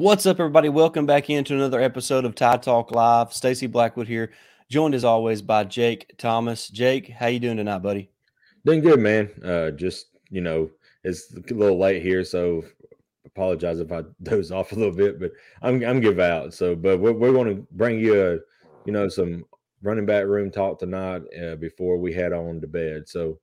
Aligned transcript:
What's 0.00 0.24
up, 0.24 0.40
everybody? 0.40 0.70
Welcome 0.70 1.04
back 1.04 1.28
into 1.28 1.52
another 1.54 1.78
episode 1.78 2.24
of 2.24 2.34
Tide 2.34 2.62
Talk 2.62 2.90
Live. 2.90 3.34
Stacy 3.34 3.66
Blackwood 3.66 4.08
here, 4.08 4.32
joined 4.70 4.94
as 4.94 5.04
always 5.04 5.42
by 5.42 5.64
Jake 5.64 6.14
Thomas. 6.16 6.68
Jake, 6.68 7.10
how 7.10 7.26
you 7.26 7.38
doing 7.38 7.58
tonight, 7.58 7.80
buddy? 7.80 8.08
Doing 8.64 8.80
good, 8.80 8.98
man. 8.98 9.28
Uh, 9.44 9.72
just 9.72 10.06
you 10.30 10.40
know, 10.40 10.70
it's 11.04 11.34
a 11.34 11.52
little 11.52 11.78
late 11.78 12.00
here, 12.00 12.24
so 12.24 12.64
apologize 13.26 13.78
if 13.78 13.92
I 13.92 14.04
doze 14.22 14.50
off 14.50 14.72
a 14.72 14.74
little 14.74 14.94
bit, 14.94 15.20
but 15.20 15.32
I'm 15.60 15.84
I'm 15.84 16.00
give 16.00 16.18
out. 16.18 16.54
So, 16.54 16.74
but 16.74 16.98
we're, 16.98 17.12
we're 17.12 17.34
going 17.34 17.54
to 17.54 17.66
bring 17.72 18.00
you 18.00 18.22
a, 18.22 18.38
you 18.86 18.94
know, 18.94 19.06
some 19.10 19.44
running 19.82 20.06
back 20.06 20.24
room 20.24 20.50
talk 20.50 20.78
tonight 20.78 21.20
uh, 21.38 21.56
before 21.56 21.98
we 21.98 22.14
head 22.14 22.32
on 22.32 22.62
to 22.62 22.66
bed. 22.66 23.06
So, 23.06 23.38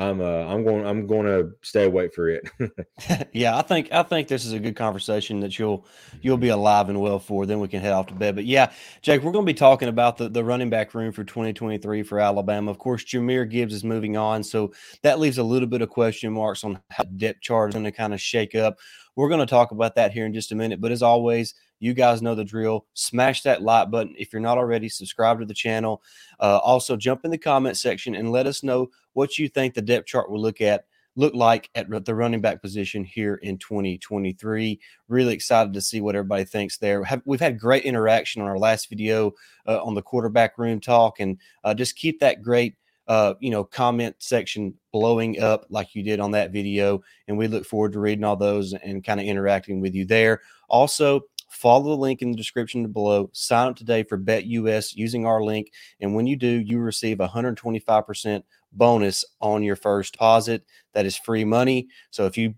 I'm 0.00 0.20
uh 0.20 0.46
I'm 0.46 0.64
going 0.64 0.86
I'm 0.86 1.06
going 1.06 1.26
to 1.26 1.50
stay 1.62 1.84
awake 1.84 2.14
for 2.14 2.28
it. 2.28 2.48
yeah, 3.32 3.56
I 3.56 3.62
think 3.62 3.92
I 3.92 4.02
think 4.02 4.28
this 4.28 4.44
is 4.44 4.52
a 4.52 4.60
good 4.60 4.76
conversation 4.76 5.40
that 5.40 5.58
you'll 5.58 5.86
you'll 6.20 6.36
be 6.36 6.48
alive 6.48 6.88
and 6.88 7.00
well 7.00 7.18
for. 7.18 7.46
Then 7.46 7.58
we 7.58 7.68
can 7.68 7.80
head 7.80 7.92
off 7.92 8.06
to 8.06 8.14
bed. 8.14 8.36
But 8.36 8.44
yeah, 8.44 8.70
Jake, 9.02 9.22
we're 9.22 9.32
going 9.32 9.44
to 9.44 9.52
be 9.52 9.58
talking 9.58 9.88
about 9.88 10.16
the 10.16 10.28
the 10.28 10.44
running 10.44 10.70
back 10.70 10.94
room 10.94 11.12
for 11.12 11.24
2023 11.24 12.02
for 12.04 12.20
Alabama. 12.20 12.70
Of 12.70 12.78
course, 12.78 13.04
Jahmyr 13.04 13.50
Gibbs 13.50 13.74
is 13.74 13.84
moving 13.84 14.16
on, 14.16 14.44
so 14.44 14.72
that 15.02 15.18
leaves 15.18 15.38
a 15.38 15.42
little 15.42 15.68
bit 15.68 15.82
of 15.82 15.88
question 15.88 16.32
marks 16.32 16.62
on 16.62 16.80
how 16.90 17.04
depth 17.16 17.40
chart 17.40 17.70
is 17.70 17.74
going 17.74 17.84
to 17.84 17.92
kind 17.92 18.14
of 18.14 18.20
shake 18.20 18.54
up. 18.54 18.78
We're 19.16 19.28
going 19.28 19.40
to 19.40 19.46
talk 19.46 19.72
about 19.72 19.96
that 19.96 20.12
here 20.12 20.26
in 20.26 20.32
just 20.32 20.52
a 20.52 20.54
minute. 20.54 20.80
But 20.80 20.92
as 20.92 21.02
always, 21.02 21.54
you 21.80 21.94
guys 21.94 22.22
know 22.22 22.34
the 22.34 22.44
drill. 22.44 22.86
Smash 22.94 23.42
that 23.42 23.62
like 23.62 23.90
button 23.90 24.14
if 24.18 24.32
you're 24.32 24.40
not 24.40 24.58
already. 24.58 24.88
Subscribe 24.88 25.38
to 25.40 25.46
the 25.46 25.54
channel. 25.54 26.02
Uh, 26.40 26.58
also, 26.58 26.96
jump 26.96 27.24
in 27.24 27.30
the 27.30 27.38
comment 27.38 27.76
section 27.76 28.14
and 28.14 28.32
let 28.32 28.46
us 28.46 28.62
know 28.62 28.90
what 29.12 29.38
you 29.38 29.48
think 29.48 29.74
the 29.74 29.82
depth 29.82 30.06
chart 30.06 30.30
will 30.30 30.40
look 30.40 30.60
at 30.60 30.84
look 31.18 31.34
like 31.34 31.68
at 31.74 31.88
the 32.04 32.14
running 32.14 32.40
back 32.40 32.62
position 32.62 33.02
here 33.02 33.34
in 33.42 33.58
2023. 33.58 34.80
Really 35.08 35.34
excited 35.34 35.72
to 35.72 35.80
see 35.80 36.00
what 36.00 36.14
everybody 36.14 36.44
thinks 36.44 36.78
there. 36.78 37.02
We've 37.24 37.40
had 37.40 37.58
great 37.58 37.82
interaction 37.82 38.40
on 38.40 38.46
our 38.46 38.58
last 38.58 38.88
video 38.88 39.32
uh, 39.66 39.82
on 39.82 39.94
the 39.94 40.02
quarterback 40.02 40.56
room 40.58 40.80
talk, 40.80 41.18
and 41.18 41.38
uh, 41.64 41.74
just 41.74 41.96
keep 41.96 42.20
that 42.20 42.40
great. 42.40 42.76
Uh, 43.08 43.32
you 43.40 43.50
know, 43.50 43.64
comment 43.64 44.14
section 44.18 44.74
blowing 44.92 45.40
up 45.40 45.64
like 45.70 45.94
you 45.94 46.02
did 46.02 46.20
on 46.20 46.30
that 46.30 46.52
video. 46.52 47.02
And 47.26 47.38
we 47.38 47.48
look 47.48 47.64
forward 47.64 47.94
to 47.94 48.00
reading 48.00 48.22
all 48.22 48.36
those 48.36 48.74
and 48.74 49.02
kind 49.02 49.18
of 49.18 49.24
interacting 49.24 49.80
with 49.80 49.94
you 49.94 50.04
there. 50.04 50.42
Also, 50.68 51.22
Follow 51.48 51.90
the 51.90 51.96
link 51.96 52.22
in 52.22 52.30
the 52.30 52.36
description 52.36 52.86
below. 52.92 53.30
Sign 53.32 53.68
up 53.68 53.76
today 53.76 54.02
for 54.02 54.18
BetUS 54.18 54.94
using 54.94 55.26
our 55.26 55.42
link. 55.42 55.72
And 56.00 56.14
when 56.14 56.26
you 56.26 56.36
do, 56.36 56.48
you 56.48 56.78
receive 56.78 57.18
125% 57.18 58.42
bonus 58.72 59.24
on 59.40 59.62
your 59.62 59.76
first 59.76 60.12
deposit. 60.12 60.64
That 60.94 61.06
is 61.06 61.16
free 61.16 61.44
money. 61.44 61.88
So 62.10 62.26
if 62.26 62.36
you 62.36 62.54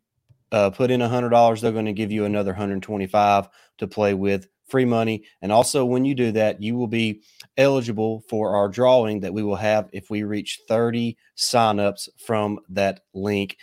uh, 0.53 0.71
put 0.71 0.91
in 0.91 1.01
$100, 1.01 1.61
they're 1.61 1.73
going 1.73 1.85
to 1.87 1.93
give 1.93 2.11
you 2.13 2.25
another 2.25 2.51
125 2.51 3.49
to 3.79 3.87
play 3.87 4.15
with 4.15 4.49
free 4.67 4.85
money. 4.85 5.25
And 5.43 5.53
also, 5.53 5.85
when 5.85 6.05
you 6.05 6.15
do 6.15 6.33
that, 6.33 6.63
you 6.63 6.77
will 6.77 6.87
be 6.87 7.23
eligible 7.57 8.25
for 8.29 8.55
our 8.57 8.69
drawing 8.69 9.21
that 9.21 9.35
we 9.35 9.43
will 9.43 9.57
have 9.57 9.89
if 9.93 10.11
we 10.11 10.23
reach 10.23 10.61
30 10.69 11.17
signups 11.37 12.09
from 12.25 12.61
that 12.71 13.01
link. 13.13 13.57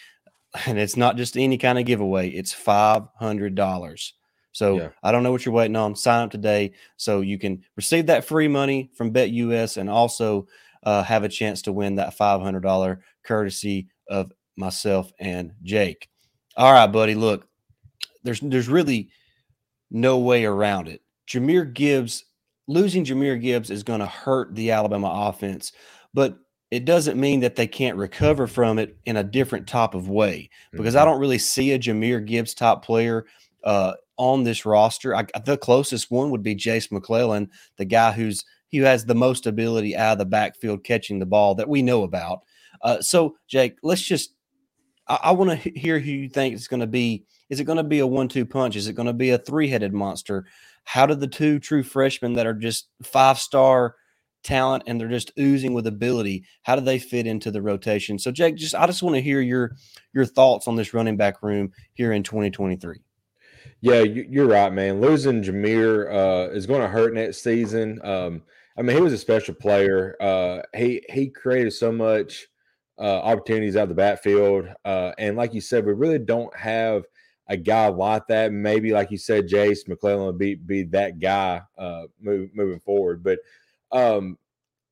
And 0.65 0.77
it's 0.77 0.97
not 0.97 1.17
just 1.17 1.37
any 1.37 1.57
kind 1.57 1.77
of 1.77 1.85
giveaway, 1.85 2.29
it's 2.29 2.53
$500. 2.53 4.11
So 4.57 4.77
yeah. 4.77 4.89
I 5.03 5.11
don't 5.11 5.21
know 5.21 5.31
what 5.31 5.45
you're 5.45 5.53
waiting 5.53 5.75
on. 5.75 5.95
Sign 5.95 6.23
up 6.23 6.31
today 6.31 6.71
so 6.95 7.21
you 7.21 7.37
can 7.37 7.63
receive 7.75 8.07
that 8.07 8.25
free 8.25 8.47
money 8.47 8.89
from 8.95 9.13
BetUS 9.13 9.77
and 9.77 9.87
also 9.87 10.47
uh, 10.81 11.03
have 11.03 11.23
a 11.23 11.29
chance 11.29 11.61
to 11.61 11.71
win 11.71 11.93
that 11.95 12.17
$500 12.17 12.97
courtesy 13.21 13.87
of 14.09 14.31
myself 14.55 15.13
and 15.19 15.53
Jake. 15.61 16.09
All 16.55 16.73
right, 16.73 16.87
buddy. 16.87 17.13
Look, 17.13 17.47
there's 18.23 18.39
there's 18.39 18.67
really 18.67 19.11
no 19.91 20.17
way 20.17 20.43
around 20.43 20.87
it. 20.87 21.03
Jahmyr 21.27 21.71
Gibbs 21.71 22.25
losing 22.65 23.05
Jahmyr 23.05 23.39
Gibbs 23.39 23.69
is 23.69 23.83
going 23.83 23.99
to 23.99 24.07
hurt 24.07 24.55
the 24.55 24.71
Alabama 24.71 25.27
offense, 25.29 25.71
but 26.15 26.39
it 26.71 26.83
doesn't 26.83 27.19
mean 27.19 27.41
that 27.41 27.55
they 27.55 27.67
can't 27.67 27.95
recover 27.95 28.47
from 28.47 28.79
it 28.79 28.97
in 29.05 29.17
a 29.17 29.23
different 29.23 29.67
type 29.67 29.93
of 29.93 30.09
way 30.09 30.49
because 30.71 30.95
mm-hmm. 30.95 31.03
I 31.03 31.05
don't 31.05 31.19
really 31.19 31.37
see 31.37 31.73
a 31.73 31.79
Jahmyr 31.79 32.25
Gibbs 32.25 32.55
top 32.55 32.83
player 32.83 33.27
uh, 33.63 33.93
on 34.17 34.43
this 34.43 34.65
roster. 34.65 35.15
I, 35.15 35.25
the 35.45 35.57
closest 35.57 36.11
one 36.11 36.31
would 36.31 36.43
be 36.43 36.55
Jase 36.55 36.91
McClellan, 36.91 37.49
the 37.77 37.85
guy 37.85 38.11
who's 38.11 38.43
who 38.71 38.81
has 38.83 39.05
the 39.05 39.15
most 39.15 39.47
ability 39.47 39.95
out 39.95 40.13
of 40.13 40.17
the 40.17 40.25
backfield 40.25 40.83
catching 40.83 41.19
the 41.19 41.25
ball 41.25 41.55
that 41.55 41.69
we 41.69 41.81
know 41.81 42.03
about. 42.03 42.41
Uh, 42.81 43.01
so, 43.01 43.35
Jake, 43.47 43.77
let's 43.83 44.01
just. 44.01 44.33
I, 45.07 45.19
I 45.23 45.31
want 45.31 45.61
to 45.61 45.69
hear 45.69 45.99
who 45.99 46.11
you 46.11 46.29
think 46.29 46.55
is 46.55 46.67
going 46.67 46.81
to 46.81 46.87
be. 46.87 47.25
Is 47.49 47.59
it 47.59 47.63
going 47.65 47.77
to 47.77 47.83
be 47.83 47.99
a 47.99 48.07
one-two 48.07 48.45
punch? 48.45 48.75
Is 48.75 48.87
it 48.87 48.93
going 48.93 49.07
to 49.07 49.13
be 49.13 49.29
a 49.29 49.37
three-headed 49.37 49.93
monster? 49.93 50.45
How 50.83 51.05
do 51.05 51.15
the 51.15 51.27
two 51.27 51.59
true 51.59 51.83
freshmen 51.83 52.33
that 52.33 52.45
are 52.45 52.53
just 52.53 52.89
five-star 53.03 53.95
talent 54.43 54.83
and 54.85 54.99
they're 54.99 55.07
just 55.07 55.31
oozing 55.39 55.73
with 55.73 55.87
ability? 55.87 56.43
How 56.63 56.75
do 56.75 56.81
they 56.81 56.99
fit 56.99 57.25
into 57.25 57.51
the 57.51 57.61
rotation? 57.61 58.19
So, 58.19 58.31
Jake, 58.31 58.57
just 58.57 58.75
I 58.75 58.85
just 58.85 59.01
want 59.01 59.15
to 59.15 59.21
hear 59.21 59.39
your 59.41 59.77
your 60.13 60.25
thoughts 60.25 60.67
on 60.67 60.75
this 60.75 60.93
running 60.93 61.17
back 61.17 61.41
room 61.41 61.71
here 61.93 62.11
in 62.11 62.23
2023. 62.23 62.99
Yeah, 63.81 64.01
you're 64.01 64.47
right, 64.47 64.71
man. 64.71 65.01
Losing 65.01 65.41
Jahmyr 65.43 66.11
uh, 66.13 66.51
is 66.51 66.65
going 66.65 66.81
to 66.81 66.87
hurt 66.87 67.13
next 67.13 67.43
season. 67.43 67.99
Um, 68.03 68.41
I 68.77 68.81
mean, 68.81 68.95
he 68.95 69.01
was 69.01 69.13
a 69.13 69.17
special 69.17 69.53
player. 69.53 70.15
Uh, 70.21 70.61
he 70.75 71.03
he 71.09 71.29
created 71.29 71.71
so 71.73 71.91
much 71.91 72.47
uh, 72.99 73.19
opportunities 73.21 73.75
out 73.75 73.83
of 73.83 73.89
the 73.89 73.95
backfield, 73.95 74.67
uh, 74.85 75.11
and 75.17 75.35
like 75.37 75.53
you 75.53 75.61
said, 75.61 75.85
we 75.85 75.93
really 75.93 76.19
don't 76.19 76.55
have 76.55 77.03
a 77.47 77.57
guy 77.57 77.87
like 77.87 78.27
that. 78.27 78.51
Maybe, 78.51 78.91
like 78.91 79.11
you 79.11 79.17
said, 79.17 79.47
Jase 79.47 79.87
McClellan 79.87 80.25
would 80.25 80.37
be 80.37 80.55
be 80.55 80.83
that 80.83 81.19
guy 81.19 81.61
uh, 81.77 82.03
move, 82.19 82.49
moving 82.53 82.79
forward. 82.79 83.23
But 83.23 83.39
um, 83.91 84.37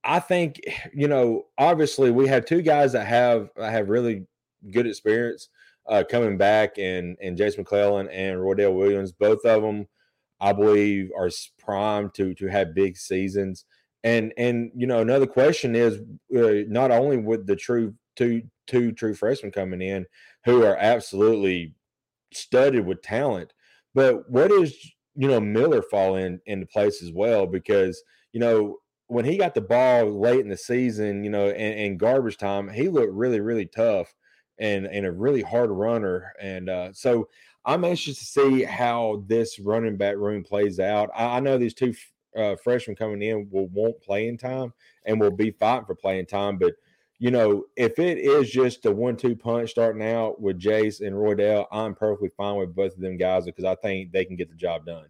I 0.04 0.20
think 0.20 0.62
you 0.94 1.08
know, 1.08 1.46
obviously, 1.58 2.12
we 2.12 2.28
have 2.28 2.46
two 2.46 2.62
guys 2.62 2.94
that 2.94 3.06
have 3.08 3.50
have 3.58 3.90
really 3.90 4.26
good 4.72 4.88
experience 4.88 5.50
uh, 5.88 6.04
coming 6.10 6.38
back, 6.38 6.78
and 6.78 7.18
and 7.22 7.38
Jase 7.38 7.58
McClellan 7.58 8.10
and 8.10 8.40
Roydell 8.40 8.76
Williams, 8.76 9.12
both 9.12 9.46
of 9.46 9.62
them, 9.62 9.88
I 10.40 10.54
believe, 10.54 11.12
are 11.18 11.30
primed 11.60 12.14
to 12.16 12.34
to 12.36 12.48
have 12.48 12.76
big 12.76 12.98
seasons. 12.98 13.66
And 14.04 14.34
and 14.38 14.72
you 14.76 14.88
know 14.88 15.00
another 15.00 15.28
question 15.28 15.76
is 15.76 16.00
uh, 16.36 16.68
not 16.68 16.92
only 16.92 17.18
with 17.18 17.48
the 17.48 17.56
true 17.56 17.94
two 18.16 18.44
two 18.68 18.92
true 18.92 19.14
freshmen 19.14 19.52
coming 19.52 19.82
in 19.82 20.06
who 20.46 20.64
are 20.64 20.78
absolutely 20.78 21.76
studded 22.34 22.86
with 22.86 23.02
talent, 23.02 23.54
but 23.94 24.30
what 24.30 24.52
is 24.52 24.76
you 25.16 25.28
know 25.28 25.40
Miller 25.40 25.82
fall 25.82 26.16
in 26.16 26.40
into 26.46 26.66
place 26.66 27.02
as 27.02 27.12
well 27.12 27.46
because 27.48 28.02
you 28.34 28.40
know 28.40 28.78
when 29.08 29.26
he 29.26 29.38
got 29.38 29.54
the 29.54 29.62
ball 29.62 30.20
late 30.20 30.40
in 30.40 30.50
the 30.50 30.58
season, 30.58 31.24
you 31.24 31.30
know, 31.30 31.50
and, 31.50 31.80
and 31.80 32.00
garbage 32.00 32.38
time, 32.38 32.70
he 32.70 32.90
looked 32.90 33.14
really 33.14 33.40
really 33.40 33.66
tough 33.66 34.14
and 34.60 34.86
and 34.86 35.06
a 35.06 35.12
really 35.12 35.42
hard 35.42 35.70
runner. 35.70 36.34
And 36.40 36.70
uh, 36.70 36.94
so 36.94 37.30
I'm 37.66 37.86
anxious 37.86 38.20
to 38.20 38.26
see 38.26 38.64
how 38.64 39.24
this 39.28 39.60
running 39.60 39.98
back 39.98 40.16
room 40.18 40.44
plays 40.44 40.80
out. 40.80 41.10
I, 41.16 41.38
I 41.38 41.40
know 41.40 41.58
these 41.58 41.74
two 41.74 41.94
uh, 42.38 42.56
freshmen 42.64 42.96
coming 42.96 43.22
in 43.22 43.48
will 43.52 43.68
want 43.68 44.02
playing 44.02 44.38
time 44.38 44.74
and 45.06 45.20
will 45.20 45.32
be 45.32 45.52
fighting 45.52 45.86
for 45.86 45.96
playing 45.96 46.26
time, 46.28 46.58
but 46.58 46.74
you 47.18 47.32
know, 47.32 47.64
if 47.78 47.98
it 47.98 48.18
is 48.18 48.52
just 48.52 48.86
a 48.86 48.92
one-two 48.92 49.38
punch 49.38 49.72
starting 49.72 50.04
out 50.04 50.42
with 50.42 50.60
Jase 50.60 51.00
and 51.00 51.18
Roy 51.18 51.34
Roydell, 51.34 51.66
I'm 51.72 51.96
perfectly 51.96 52.30
fine 52.36 52.58
with 52.58 52.76
both 52.76 52.94
of 52.94 53.00
them 53.00 53.16
guys 53.16 53.46
because 53.46 53.64
I 53.64 53.76
think 53.76 54.12
they 54.12 54.26
can 54.26 54.36
get 54.36 54.50
the 54.50 54.56
job 54.56 54.86
done. 54.86 55.06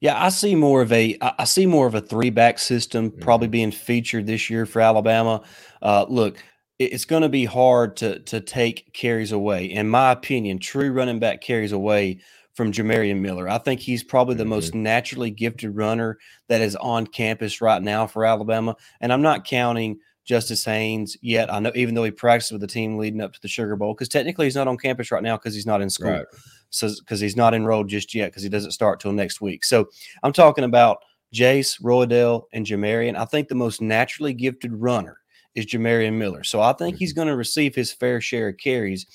Yeah, 0.00 0.22
I 0.22 0.28
see 0.28 0.54
more 0.54 0.80
of 0.80 0.92
a 0.92 1.18
I 1.20 1.42
see 1.42 1.66
more 1.66 1.88
of 1.88 1.96
a 1.96 2.00
three 2.00 2.30
back 2.30 2.60
system 2.60 3.10
probably 3.10 3.48
mm-hmm. 3.48 3.52
being 3.52 3.70
featured 3.72 4.26
this 4.26 4.48
year 4.48 4.64
for 4.64 4.80
Alabama. 4.80 5.42
Uh, 5.82 6.06
look, 6.08 6.38
it's 6.78 7.04
going 7.04 7.22
to 7.22 7.28
be 7.28 7.44
hard 7.44 7.96
to 7.96 8.20
to 8.20 8.40
take 8.40 8.92
carries 8.92 9.32
away. 9.32 9.66
In 9.66 9.88
my 9.88 10.12
opinion, 10.12 10.58
true 10.58 10.92
running 10.92 11.18
back 11.18 11.40
carries 11.40 11.72
away 11.72 12.20
from 12.54 12.72
Jamarion 12.72 13.20
Miller. 13.20 13.48
I 13.48 13.58
think 13.58 13.80
he's 13.80 14.02
probably 14.02 14.34
the 14.34 14.42
mm-hmm. 14.42 14.50
most 14.50 14.74
naturally 14.74 15.30
gifted 15.30 15.76
runner 15.76 16.18
that 16.48 16.60
is 16.60 16.74
on 16.76 17.06
campus 17.06 17.60
right 17.60 17.80
now 17.80 18.06
for 18.06 18.24
Alabama. 18.24 18.74
And 19.00 19.12
I'm 19.12 19.22
not 19.22 19.44
counting 19.44 19.98
Justice 20.24 20.64
Haynes 20.64 21.16
yet. 21.22 21.52
I 21.52 21.60
know 21.60 21.72
even 21.74 21.94
though 21.94 22.04
he 22.04 22.10
practiced 22.10 22.52
with 22.52 22.60
the 22.60 22.66
team 22.66 22.98
leading 22.98 23.20
up 23.20 23.32
to 23.32 23.40
the 23.40 23.48
Sugar 23.48 23.76
Bowl, 23.76 23.94
because 23.94 24.08
technically 24.08 24.46
he's 24.46 24.56
not 24.56 24.68
on 24.68 24.76
campus 24.76 25.10
right 25.10 25.22
now 25.22 25.36
because 25.36 25.54
he's 25.54 25.66
not 25.66 25.80
in 25.80 25.88
school. 25.88 26.10
Right. 26.10 26.26
So 26.70 26.90
because 26.98 27.20
he's 27.20 27.36
not 27.36 27.54
enrolled 27.54 27.88
just 27.88 28.14
yet 28.14 28.30
because 28.30 28.42
he 28.42 28.48
doesn't 28.48 28.72
start 28.72 29.00
till 29.00 29.12
next 29.12 29.40
week. 29.40 29.64
So 29.64 29.88
I'm 30.22 30.32
talking 30.32 30.64
about 30.64 30.98
Jase, 31.32 31.78
Roydell, 31.78 32.44
and 32.52 32.66
Jamarion. 32.66 33.16
I 33.16 33.24
think 33.24 33.48
the 33.48 33.54
most 33.54 33.80
naturally 33.80 34.34
gifted 34.34 34.72
runner 34.72 35.18
is 35.54 35.66
Jamarion 35.66 36.14
Miller. 36.14 36.44
So 36.44 36.60
I 36.60 36.72
think 36.72 36.96
he's 36.96 37.10
mm-hmm. 37.10 37.20
going 37.20 37.28
to 37.28 37.36
receive 37.36 37.74
his 37.74 37.92
fair 37.92 38.20
share 38.20 38.48
of 38.48 38.58
carries. 38.58 39.06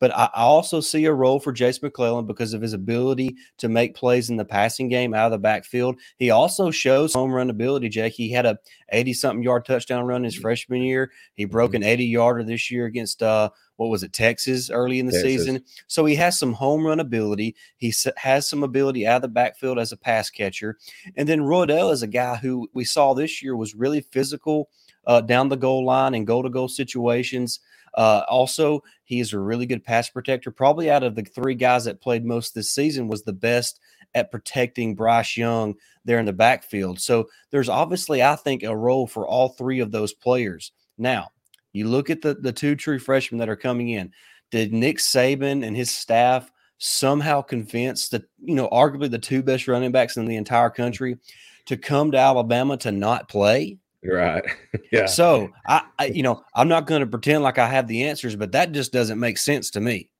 But 0.00 0.16
I, 0.16 0.28
also 0.34 0.80
see 0.80 1.04
a 1.06 1.12
role 1.12 1.40
for 1.40 1.52
Jase 1.52 1.82
McClellan 1.82 2.26
because 2.26 2.54
of 2.54 2.62
his 2.62 2.72
ability 2.72 3.36
to 3.58 3.68
make 3.68 3.96
plays 3.96 4.30
in 4.30 4.36
the 4.36 4.44
passing 4.44 4.88
game 4.88 5.12
out 5.12 5.26
of 5.26 5.32
the 5.32 5.38
backfield. 5.38 5.98
He 6.18 6.30
also 6.30 6.70
shows 6.70 7.14
home 7.14 7.32
run 7.32 7.50
ability, 7.50 7.88
Jake. 7.88 8.12
He 8.12 8.30
had 8.30 8.46
a 8.46 8.58
80 8.90 9.12
something 9.14 9.42
yard 9.42 9.64
touchdown 9.64 10.06
run 10.06 10.24
his 10.24 10.36
freshman 10.36 10.82
year. 10.82 11.10
He 11.34 11.44
broke 11.44 11.72
mm-hmm. 11.72 11.82
an 11.82 11.88
80 11.88 12.04
yarder 12.04 12.44
this 12.44 12.70
year 12.70 12.86
against 12.86 13.22
uh, 13.22 13.50
what 13.76 13.88
was 13.88 14.02
it, 14.02 14.12
Texas 14.12 14.70
early 14.70 15.00
in 15.00 15.06
the 15.06 15.12
Texas. 15.12 15.32
season. 15.32 15.64
So 15.88 16.04
he 16.04 16.14
has 16.14 16.38
some 16.38 16.52
home 16.52 16.86
run 16.86 17.00
ability. 17.00 17.56
He 17.76 17.92
has 18.16 18.48
some 18.48 18.62
ability 18.62 19.06
out 19.06 19.16
of 19.16 19.22
the 19.22 19.28
backfield 19.28 19.78
as 19.78 19.92
a 19.92 19.96
pass 19.96 20.30
catcher. 20.30 20.78
And 21.16 21.28
then 21.28 21.40
Roydell 21.40 21.92
is 21.92 22.02
a 22.02 22.08
guy 22.08 22.36
who 22.36 22.68
we 22.72 22.84
saw 22.84 23.14
this 23.14 23.42
year 23.42 23.56
was 23.56 23.74
really 23.74 24.00
physical 24.00 24.68
uh, 25.08 25.22
down 25.22 25.48
the 25.48 25.56
goal 25.56 25.84
line 25.84 26.14
and 26.14 26.26
goal 26.26 26.44
to 26.44 26.50
goal 26.50 26.68
situations. 26.68 27.60
Uh, 27.94 28.22
also, 28.28 28.82
he 29.04 29.18
is 29.18 29.32
a 29.32 29.38
really 29.38 29.66
good 29.66 29.82
pass 29.82 30.08
protector. 30.08 30.52
Probably 30.52 30.90
out 30.90 31.02
of 31.02 31.16
the 31.16 31.22
three 31.22 31.54
guys 31.54 31.86
that 31.86 32.00
played 32.00 32.24
most 32.24 32.54
this 32.54 32.70
season, 32.70 33.08
was 33.08 33.24
the 33.24 33.32
best 33.32 33.80
at 34.14 34.30
protecting 34.30 34.94
Bryce 34.94 35.36
Young 35.36 35.74
there 36.04 36.18
in 36.18 36.26
the 36.26 36.32
backfield. 36.32 37.00
So 37.00 37.28
there's 37.50 37.68
obviously, 37.68 38.22
I 38.22 38.36
think, 38.36 38.62
a 38.62 38.76
role 38.76 39.06
for 39.06 39.26
all 39.26 39.48
three 39.48 39.80
of 39.80 39.90
those 39.90 40.12
players. 40.12 40.72
Now, 40.98 41.30
you 41.72 41.88
look 41.88 42.10
at 42.10 42.22
the, 42.22 42.34
the 42.34 42.52
two 42.52 42.76
true 42.76 42.98
freshmen 42.98 43.38
that 43.38 43.48
are 43.48 43.56
coming 43.56 43.88
in. 43.88 44.12
Did 44.50 44.72
Nick 44.72 44.98
Saban 44.98 45.66
and 45.66 45.76
his 45.76 45.90
staff 45.90 46.50
somehow 46.78 47.42
convince 47.42 48.08
the, 48.08 48.24
you 48.42 48.54
know, 48.54 48.68
arguably 48.68 49.10
the 49.10 49.18
two 49.18 49.42
best 49.42 49.68
running 49.68 49.92
backs 49.92 50.16
in 50.16 50.26
the 50.26 50.36
entire 50.36 50.70
country 50.70 51.18
to 51.66 51.76
come 51.76 52.10
to 52.12 52.18
Alabama 52.18 52.76
to 52.78 52.92
not 52.92 53.28
play? 53.28 53.78
Right. 54.04 54.44
yeah. 54.92 55.06
So 55.06 55.50
I, 55.66 55.82
I, 55.98 56.06
you 56.06 56.22
know, 56.22 56.42
I'm 56.54 56.68
not 56.68 56.86
going 56.86 57.00
to 57.00 57.06
pretend 57.06 57.42
like 57.42 57.58
I 57.58 57.68
have 57.68 57.88
the 57.88 58.04
answers, 58.04 58.36
but 58.36 58.52
that 58.52 58.72
just 58.72 58.92
doesn't 58.92 59.18
make 59.18 59.38
sense 59.38 59.70
to 59.70 59.80
me. 59.80 60.10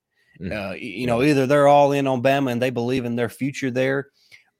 Mm. 0.40 0.52
Uh, 0.52 0.74
you 0.74 1.06
know, 1.06 1.22
either 1.22 1.46
they're 1.46 1.68
all 1.68 1.92
in 1.92 2.06
on 2.06 2.22
Bama 2.22 2.52
and 2.52 2.62
they 2.62 2.70
believe 2.70 3.04
in 3.04 3.16
their 3.16 3.28
future 3.28 3.70
there, 3.70 4.08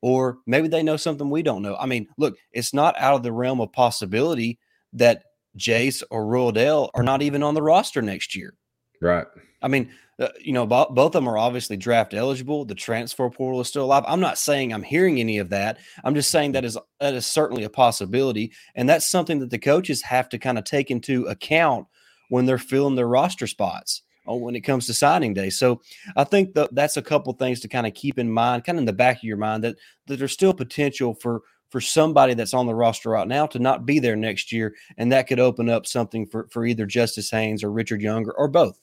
or 0.02 0.38
maybe 0.46 0.68
they 0.68 0.82
know 0.82 0.96
something 0.96 1.30
we 1.30 1.42
don't 1.42 1.62
know. 1.62 1.76
I 1.76 1.86
mean, 1.86 2.08
look, 2.16 2.36
it's 2.52 2.72
not 2.72 2.98
out 2.98 3.14
of 3.14 3.22
the 3.22 3.32
realm 3.32 3.60
of 3.60 3.72
possibility 3.72 4.58
that 4.92 5.24
Jase 5.56 6.02
or 6.10 6.24
Roydell 6.24 6.90
are 6.94 7.02
not 7.02 7.22
even 7.22 7.42
on 7.42 7.54
the 7.54 7.62
roster 7.62 8.02
next 8.02 8.34
year. 8.36 8.54
Right. 9.00 9.26
I 9.62 9.68
mean, 9.68 9.90
uh, 10.20 10.28
you 10.40 10.52
know, 10.52 10.66
bo- 10.66 10.90
both 10.90 11.06
of 11.06 11.12
them 11.12 11.28
are 11.28 11.38
obviously 11.38 11.76
draft 11.76 12.12
eligible. 12.12 12.64
The 12.64 12.74
transfer 12.74 13.30
portal 13.30 13.60
is 13.60 13.68
still 13.68 13.84
alive. 13.84 14.04
I'm 14.06 14.20
not 14.20 14.38
saying 14.38 14.72
I'm 14.72 14.82
hearing 14.82 15.20
any 15.20 15.38
of 15.38 15.50
that. 15.50 15.78
I'm 16.02 16.14
just 16.14 16.30
saying 16.30 16.52
that 16.52 16.64
is 16.64 16.76
that 17.00 17.14
is 17.14 17.26
certainly 17.26 17.64
a 17.64 17.70
possibility, 17.70 18.52
and 18.74 18.88
that's 18.88 19.06
something 19.06 19.38
that 19.38 19.50
the 19.50 19.58
coaches 19.58 20.02
have 20.02 20.28
to 20.30 20.38
kind 20.38 20.58
of 20.58 20.64
take 20.64 20.90
into 20.90 21.26
account 21.26 21.86
when 22.30 22.46
they're 22.46 22.58
filling 22.58 22.96
their 22.96 23.08
roster 23.08 23.46
spots 23.46 24.02
uh, 24.28 24.34
when 24.34 24.56
it 24.56 24.62
comes 24.62 24.86
to 24.86 24.94
signing 24.94 25.34
day. 25.34 25.50
So 25.50 25.80
I 26.16 26.24
think 26.24 26.54
that 26.54 26.74
that's 26.74 26.96
a 26.96 27.02
couple 27.02 27.32
things 27.34 27.60
to 27.60 27.68
kind 27.68 27.86
of 27.86 27.94
keep 27.94 28.18
in 28.18 28.30
mind, 28.30 28.64
kind 28.64 28.78
of 28.78 28.82
in 28.82 28.86
the 28.86 28.92
back 28.92 29.18
of 29.18 29.24
your 29.24 29.36
mind 29.36 29.62
that 29.64 29.76
that 30.08 30.18
there's 30.18 30.32
still 30.32 30.54
potential 30.54 31.14
for 31.14 31.42
for 31.70 31.80
somebody 31.80 32.34
that's 32.34 32.54
on 32.54 32.66
the 32.66 32.74
roster 32.74 33.10
right 33.10 33.28
now 33.28 33.46
to 33.46 33.58
not 33.58 33.86
be 33.86 34.00
there 34.00 34.16
next 34.16 34.50
year, 34.50 34.74
and 34.96 35.12
that 35.12 35.28
could 35.28 35.38
open 35.38 35.68
up 35.68 35.86
something 35.86 36.26
for 36.26 36.48
for 36.50 36.66
either 36.66 36.86
Justice 36.86 37.30
Haynes 37.30 37.62
or 37.62 37.70
Richard 37.70 38.02
Younger 38.02 38.32
or 38.32 38.48
both. 38.48 38.80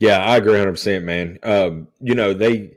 Yeah, 0.00 0.18
I 0.18 0.38
agree 0.38 0.52
100, 0.52 0.72
percent 0.72 1.04
man. 1.04 1.38
Um, 1.42 1.88
you 2.00 2.14
know 2.14 2.34
they. 2.34 2.76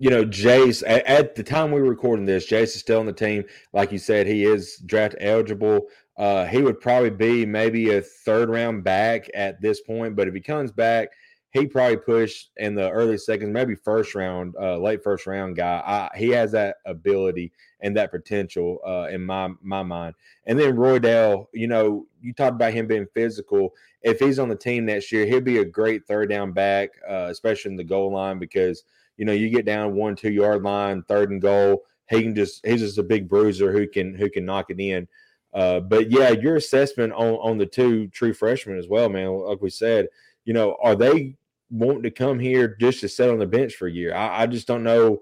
You 0.00 0.10
know, 0.10 0.24
Jase 0.24 0.82
at, 0.82 1.06
at, 1.06 1.34
the 1.36 1.42
time 1.44 1.70
we 1.70 1.80
were 1.80 1.88
recording 1.88 2.26
this, 2.26 2.44
Jase 2.44 2.74
is 2.74 2.80
still 2.80 2.98
on 2.98 3.06
the 3.06 3.12
team. 3.12 3.44
Like 3.72 3.92
you 3.92 3.98
said, 3.98 4.26
he 4.26 4.44
is 4.44 4.82
draft 4.84 5.14
eligible. 5.20 5.86
Uh, 6.18 6.44
he 6.46 6.60
would 6.62 6.80
probably 6.80 7.10
be 7.10 7.46
maybe 7.46 7.94
a 7.94 8.02
third 8.02 8.50
round 8.50 8.82
back 8.82 9.30
at 9.34 9.62
this 9.62 9.80
point, 9.80 10.16
but 10.16 10.26
if 10.26 10.34
he 10.34 10.40
comes 10.40 10.72
back, 10.72 11.10
he 11.54 11.66
probably 11.68 11.96
pushed 11.96 12.50
in 12.56 12.74
the 12.74 12.90
early 12.90 13.16
seconds, 13.16 13.52
maybe 13.52 13.76
first 13.76 14.16
round, 14.16 14.56
uh, 14.60 14.76
late 14.76 15.04
first 15.04 15.24
round 15.24 15.54
guy. 15.54 15.80
I, 15.86 16.18
he 16.18 16.30
has 16.30 16.50
that 16.50 16.78
ability 16.84 17.52
and 17.80 17.96
that 17.96 18.10
potential 18.10 18.80
uh, 18.84 19.06
in 19.08 19.24
my 19.24 19.50
my 19.62 19.84
mind. 19.84 20.16
And 20.46 20.58
then 20.58 20.74
Roydell, 20.74 21.46
you 21.54 21.68
know, 21.68 22.06
you 22.20 22.32
talked 22.32 22.56
about 22.56 22.72
him 22.72 22.88
being 22.88 23.06
physical. 23.14 23.72
If 24.02 24.18
he's 24.18 24.40
on 24.40 24.48
the 24.48 24.56
team 24.56 24.84
next 24.84 25.12
year, 25.12 25.26
he'll 25.26 25.40
be 25.40 25.58
a 25.58 25.64
great 25.64 26.04
third 26.08 26.28
down 26.28 26.50
back, 26.50 26.90
uh, 27.08 27.28
especially 27.30 27.70
in 27.70 27.76
the 27.76 27.84
goal 27.84 28.12
line 28.12 28.40
because 28.40 28.82
you 29.16 29.24
know 29.24 29.32
you 29.32 29.48
get 29.48 29.64
down 29.64 29.94
one 29.94 30.16
two 30.16 30.32
yard 30.32 30.64
line, 30.64 31.04
third 31.04 31.30
and 31.30 31.40
goal. 31.40 31.84
He 32.10 32.20
can 32.22 32.34
just 32.34 32.66
he's 32.66 32.80
just 32.80 32.98
a 32.98 33.04
big 33.04 33.28
bruiser 33.28 33.70
who 33.70 33.86
can 33.86 34.16
who 34.16 34.28
can 34.28 34.44
knock 34.44 34.70
it 34.70 34.80
in. 34.80 35.06
Uh, 35.52 35.78
but 35.78 36.10
yeah, 36.10 36.30
your 36.30 36.56
assessment 36.56 37.12
on 37.12 37.34
on 37.34 37.58
the 37.58 37.66
two 37.66 38.08
true 38.08 38.34
freshmen 38.34 38.76
as 38.76 38.88
well, 38.88 39.08
man. 39.08 39.28
Like 39.28 39.62
we 39.62 39.70
said, 39.70 40.08
you 40.44 40.52
know, 40.52 40.76
are 40.82 40.96
they 40.96 41.36
wanting 41.74 42.04
to 42.04 42.10
come 42.10 42.38
here 42.38 42.76
just 42.80 43.00
to 43.00 43.08
sit 43.08 43.28
on 43.28 43.38
the 43.38 43.46
bench 43.46 43.74
for 43.74 43.88
a 43.88 43.92
year. 43.92 44.14
I, 44.14 44.42
I 44.42 44.46
just 44.46 44.66
don't 44.66 44.84
know, 44.84 45.20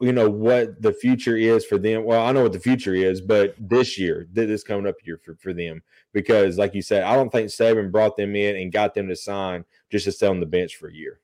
you 0.00 0.12
know, 0.12 0.28
what 0.28 0.80
the 0.80 0.92
future 0.92 1.36
is 1.36 1.64
for 1.64 1.78
them. 1.78 2.04
Well, 2.04 2.24
I 2.24 2.32
know 2.32 2.42
what 2.42 2.52
the 2.52 2.60
future 2.60 2.94
is, 2.94 3.20
but 3.20 3.54
this 3.58 3.98
year, 3.98 4.28
this 4.32 4.62
coming 4.62 4.86
up 4.86 4.96
year 5.04 5.18
for, 5.24 5.36
for 5.36 5.52
them, 5.52 5.82
because 6.12 6.58
like 6.58 6.74
you 6.74 6.82
said, 6.82 7.04
I 7.04 7.16
don't 7.16 7.30
think 7.30 7.48
Saban 7.48 7.90
brought 7.90 8.16
them 8.16 8.36
in 8.36 8.56
and 8.56 8.72
got 8.72 8.94
them 8.94 9.08
to 9.08 9.16
sign 9.16 9.64
just 9.90 10.04
to 10.04 10.12
sit 10.12 10.28
on 10.28 10.40
the 10.40 10.46
bench 10.46 10.76
for 10.76 10.88
a 10.88 10.94
year. 10.94 11.20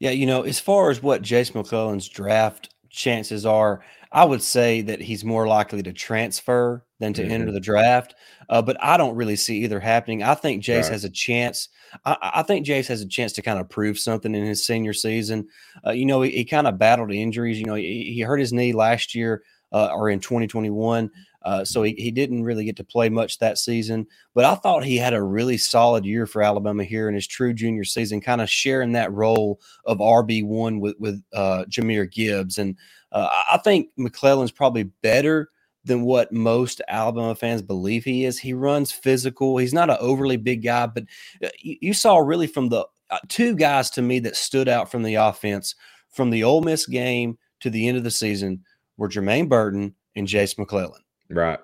Yeah, 0.00 0.10
you 0.10 0.26
know, 0.26 0.42
as 0.42 0.58
far 0.58 0.90
as 0.90 1.00
what 1.00 1.22
Jase 1.22 1.54
McClellan's 1.54 2.08
draft 2.08 2.74
chances 2.90 3.46
are, 3.46 3.84
I 4.10 4.24
would 4.24 4.42
say 4.42 4.82
that 4.82 5.00
he's 5.00 5.24
more 5.24 5.46
likely 5.46 5.82
to 5.84 5.92
transfer 5.92 6.84
than 7.02 7.12
to 7.14 7.22
mm-hmm. 7.22 7.32
enter 7.32 7.52
the 7.52 7.60
draft. 7.60 8.14
Uh, 8.48 8.62
but 8.62 8.76
I 8.82 8.96
don't 8.96 9.16
really 9.16 9.36
see 9.36 9.58
either 9.64 9.80
happening. 9.80 10.22
I 10.22 10.34
think 10.34 10.62
Jase 10.62 10.84
right. 10.84 10.92
has 10.92 11.04
a 11.04 11.10
chance 11.10 11.68
I, 12.04 12.16
I, 12.36 12.42
think 12.42 12.64
Jase 12.64 12.88
has 12.88 13.02
a 13.02 13.06
chance 13.06 13.32
to 13.34 13.42
kind 13.42 13.58
of 13.58 13.68
prove 13.68 13.98
something 13.98 14.34
in 14.34 14.46
his 14.46 14.64
senior 14.64 14.92
season. 14.92 15.48
Uh, 15.86 15.90
you 15.90 16.06
know, 16.06 16.22
he, 16.22 16.30
he, 16.30 16.44
kind 16.44 16.66
of 16.66 16.78
battled 16.78 17.12
injuries. 17.12 17.58
You 17.58 17.66
know, 17.66 17.74
he, 17.74 18.12
he 18.14 18.20
hurt 18.20 18.38
his 18.40 18.52
knee 18.52 18.72
last 18.72 19.14
year 19.14 19.42
uh, 19.72 19.90
or 19.92 20.08
in 20.08 20.20
2021. 20.20 21.10
Uh, 21.42 21.64
so 21.64 21.82
he, 21.82 21.92
he 21.98 22.10
didn't 22.10 22.44
really 22.44 22.64
get 22.64 22.76
to 22.76 22.84
play 22.84 23.08
much 23.08 23.38
that 23.38 23.58
season. 23.58 24.06
But 24.32 24.44
I 24.44 24.54
thought 24.54 24.84
he 24.84 24.96
had 24.96 25.12
a 25.12 25.22
really 25.22 25.58
solid 25.58 26.04
year 26.04 26.26
for 26.26 26.42
Alabama 26.42 26.84
here 26.84 27.08
in 27.08 27.14
his 27.14 27.26
true 27.26 27.52
junior 27.52 27.84
season, 27.84 28.20
kind 28.20 28.40
of 28.40 28.48
sharing 28.48 28.92
that 28.92 29.12
role 29.12 29.60
of 29.84 29.98
RB1 29.98 30.80
with, 30.80 30.96
with 30.98 31.22
uh, 31.34 31.64
Jahmyr 31.68 32.10
Gibbs. 32.10 32.58
And 32.58 32.76
uh, 33.10 33.28
I 33.50 33.58
think 33.58 33.88
McClellan's 33.96 34.52
probably 34.52 34.84
better 34.84 35.50
than 35.84 36.02
what 36.02 36.32
most 36.32 36.80
Alabama 36.88 37.34
fans 37.34 37.62
believe 37.62 38.04
he 38.04 38.24
is. 38.24 38.38
He 38.38 38.52
runs 38.52 38.92
physical. 38.92 39.56
He's 39.56 39.74
not 39.74 39.90
an 39.90 39.96
overly 40.00 40.36
big 40.36 40.62
guy, 40.62 40.86
but 40.86 41.04
uh, 41.42 41.48
you 41.60 41.92
saw 41.92 42.18
really 42.18 42.46
from 42.46 42.68
the 42.68 42.86
uh, 43.10 43.18
two 43.28 43.54
guys 43.56 43.90
to 43.90 44.02
me 44.02 44.18
that 44.20 44.36
stood 44.36 44.68
out 44.68 44.90
from 44.90 45.02
the 45.02 45.16
offense 45.16 45.74
from 46.10 46.30
the 46.30 46.44
Ole 46.44 46.62
Miss 46.62 46.86
game 46.86 47.38
to 47.60 47.70
the 47.70 47.88
end 47.88 47.96
of 47.96 48.04
the 48.04 48.10
season 48.10 48.64
were 48.96 49.08
Jermaine 49.08 49.48
Burton 49.48 49.94
and 50.14 50.26
Jase 50.26 50.56
McClellan. 50.58 51.02
Right. 51.30 51.58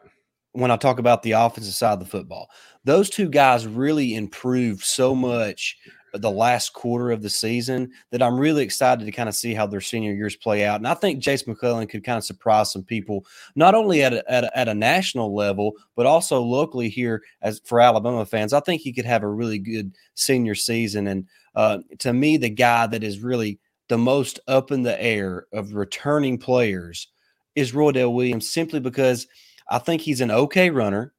When 0.53 0.71
I 0.71 0.77
talk 0.77 0.99
about 0.99 1.23
the 1.23 1.33
offensive 1.33 1.75
side 1.75 1.93
of 1.93 2.01
the 2.01 2.07
football, 2.07 2.51
those 2.85 3.11
two 3.11 3.29
guys 3.29 3.67
really 3.67 4.15
improved 4.15 4.83
so 4.83 5.15
much 5.15 5.77
the 6.15 6.31
last 6.31 6.73
quarter 6.73 7.11
of 7.11 7.23
the 7.23 7.31
season 7.31 7.91
that 8.11 8.23
I'm 8.23 8.39
really 8.39 8.63
excited 8.63 9.05
to 9.05 9.13
kind 9.13 9.29
of 9.29 9.35
see 9.35 9.55
how 9.55 9.67
their 9.67 9.81
senior 9.81 10.13
years 10.13 10.37
play 10.37 10.65
out. 10.65 10.81
And 10.81 10.89
I 10.89 10.95
think 10.95 11.21
Jase 11.21 11.47
McClellan 11.47 11.87
could 11.87 12.05
kind 12.05 12.19
of 12.19 12.25
surprise 12.25 12.73
some 12.73 12.83
people, 12.83 13.27
not 13.55 13.75
only 13.75 14.03
at 14.03 14.13
a, 14.13 14.31
at 14.31 14.45
a, 14.45 14.59
at 14.59 14.69
a 14.69 14.75
national 14.75 15.35
level, 15.35 15.73
but 15.97 16.07
also 16.07 16.41
locally 16.41 16.89
here 16.89 17.23
as 17.43 17.61
for 17.65 17.81
Alabama 17.81 18.25
fans. 18.25 18.53
I 18.53 18.61
think 18.61 18.81
he 18.81 18.93
could 18.93 19.05
have 19.05 19.23
a 19.23 19.29
really 19.29 19.59
good 19.59 19.95
senior 20.15 20.55
season. 20.55 21.07
And 21.07 21.27
uh, 21.55 21.79
to 21.99 22.13
me, 22.13 22.37
the 22.37 22.51
guy 22.51 22.87
that 22.87 23.03
is 23.05 23.21
really 23.21 23.59
the 23.89 23.99
most 23.99 24.41
up 24.49 24.71
in 24.71 24.83
the 24.83 25.03
air 25.03 25.47
of 25.53 25.75
returning 25.75 26.39
players 26.39 27.09
is 27.55 27.73
Roydell 27.73 28.15
Williams, 28.15 28.49
simply 28.49 28.81
because 28.81 29.27
I 29.69 29.79
think 29.79 30.03
he's 30.03 30.21
an 30.21 30.31
okay 30.31 30.71
runner. 30.71 31.13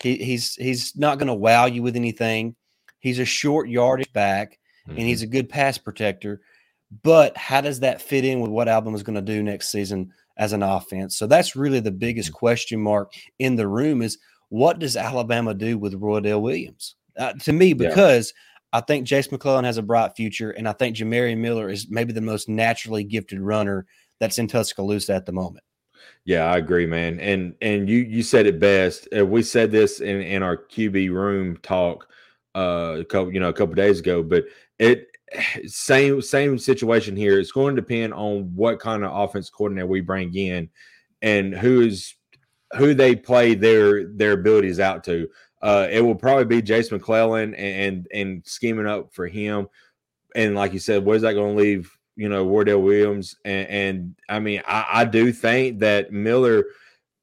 He, 0.00 0.16
he's 0.16 0.54
he's 0.54 0.96
not 0.96 1.18
going 1.18 1.28
to 1.28 1.34
wow 1.34 1.66
you 1.66 1.82
with 1.82 1.96
anything. 1.96 2.54
He's 3.06 3.20
a 3.20 3.24
short 3.24 3.68
yardage 3.68 4.12
back 4.12 4.58
mm-hmm. 4.82 4.98
and 4.98 5.06
he's 5.06 5.20
mm-hmm. 5.20 5.28
a 5.28 5.30
good 5.30 5.48
pass 5.48 5.78
protector. 5.78 6.40
But 7.04 7.36
how 7.36 7.60
does 7.60 7.78
that 7.80 8.02
fit 8.02 8.24
in 8.24 8.40
with 8.40 8.50
what 8.50 8.66
Alabama 8.66 8.96
is 8.96 9.04
going 9.04 9.14
to 9.14 9.22
do 9.22 9.44
next 9.44 9.68
season 9.68 10.12
as 10.36 10.52
an 10.52 10.64
offense? 10.64 11.16
So 11.16 11.28
that's 11.28 11.54
really 11.54 11.78
the 11.78 11.92
biggest 11.92 12.30
mm-hmm. 12.30 12.38
question 12.38 12.80
mark 12.80 13.12
in 13.38 13.54
the 13.54 13.68
room 13.68 14.02
is 14.02 14.18
what 14.48 14.80
does 14.80 14.96
Alabama 14.96 15.54
do 15.54 15.78
with 15.78 16.00
Roydell 16.00 16.40
Williams? 16.40 16.96
Uh, 17.16 17.32
to 17.34 17.52
me, 17.52 17.74
because 17.74 18.32
yeah. 18.34 18.78
I 18.78 18.80
think 18.80 19.06
Jase 19.06 19.30
McClellan 19.30 19.64
has 19.64 19.78
a 19.78 19.82
bright 19.82 20.16
future, 20.16 20.50
and 20.50 20.68
I 20.68 20.72
think 20.72 20.96
Jamari 20.96 21.38
Miller 21.38 21.70
is 21.70 21.88
maybe 21.88 22.12
the 22.12 22.20
most 22.20 22.48
naturally 22.48 23.04
gifted 23.04 23.38
runner 23.38 23.86
that's 24.18 24.40
in 24.40 24.48
Tuscaloosa 24.48 25.14
at 25.14 25.26
the 25.26 25.32
moment. 25.32 25.62
Yeah, 26.24 26.46
I 26.46 26.56
agree, 26.56 26.86
man. 26.86 27.20
And 27.20 27.54
and 27.62 27.88
you 27.88 27.98
you 27.98 28.24
said 28.24 28.46
it 28.46 28.58
best. 28.58 29.06
We 29.12 29.44
said 29.44 29.70
this 29.70 30.00
in 30.00 30.20
in 30.22 30.42
our 30.42 30.56
QB 30.56 31.12
room 31.12 31.56
talk 31.62 32.08
uh, 32.56 32.96
a 33.00 33.04
couple, 33.04 33.32
you 33.32 33.40
know, 33.40 33.50
a 33.50 33.52
couple 33.52 33.74
days 33.74 34.00
ago. 34.00 34.22
But 34.22 34.44
it 34.78 35.08
same 35.66 36.22
same 36.22 36.58
situation 36.58 37.16
here. 37.16 37.38
It's 37.38 37.52
going 37.52 37.76
to 37.76 37.82
depend 37.82 38.14
on 38.14 38.54
what 38.54 38.80
kind 38.80 39.04
of 39.04 39.12
offense 39.14 39.50
coordinator 39.50 39.86
we 39.86 40.00
bring 40.00 40.34
in 40.34 40.70
and 41.20 41.54
who 41.54 41.82
is 41.82 42.14
who 42.76 42.94
they 42.94 43.14
play 43.16 43.54
their 43.54 44.06
their 44.06 44.32
abilities 44.32 44.80
out 44.80 45.04
to. 45.04 45.28
Uh, 45.62 45.88
it 45.90 46.00
will 46.00 46.14
probably 46.14 46.44
be 46.44 46.62
Jase 46.62 46.92
McClellan 46.92 47.54
and, 47.54 47.80
and 47.80 48.08
and 48.12 48.46
scheming 48.46 48.86
up 48.86 49.12
for 49.12 49.26
him. 49.26 49.68
and 50.34 50.54
like 50.54 50.72
you 50.72 50.78
said, 50.78 51.04
where's 51.04 51.22
that 51.22 51.34
going 51.34 51.56
to 51.56 51.62
leave? 51.62 51.90
You 52.14 52.30
know, 52.30 52.46
Roydell 52.46 52.82
Williams, 52.82 53.36
and, 53.44 53.68
and 53.68 54.14
I 54.28 54.38
mean, 54.38 54.62
I, 54.66 54.86
I 54.90 55.04
do 55.04 55.32
think 55.32 55.80
that 55.80 56.12
Miller 56.12 56.64